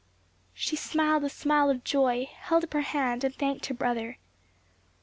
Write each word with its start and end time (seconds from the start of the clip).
She 0.55 0.75
smiled 0.75 1.23
a 1.25 1.29
smile 1.29 1.69
of 1.69 1.83
joy, 1.83 2.25
held 2.33 2.63
up 2.63 2.73
her 2.73 2.81
hand, 2.81 3.23
and 3.23 3.35
thanked 3.35 3.67
her 3.67 3.75
brother. 3.75 4.17